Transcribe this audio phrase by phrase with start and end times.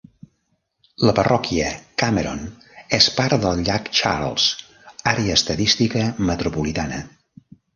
[1.09, 1.67] La parròquia
[2.03, 2.41] Cameron
[2.99, 4.49] és part del Llac Charles,
[5.15, 7.05] àrea estadística metropolitana.